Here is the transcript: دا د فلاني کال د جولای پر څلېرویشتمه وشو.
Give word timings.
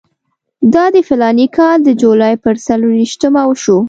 دا 0.73 0.85
د 0.95 0.97
فلاني 1.07 1.47
کال 1.57 1.77
د 1.83 1.89
جولای 2.01 2.35
پر 2.43 2.55
څلېرویشتمه 2.65 3.41
وشو. 3.45 3.77